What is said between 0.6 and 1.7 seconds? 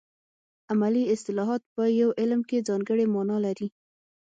علمي اصطلاحات